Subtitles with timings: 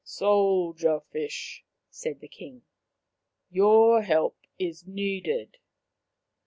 [0.03, 2.63] "Soldier fish!" said the king,"
[3.59, 5.57] your help is needed.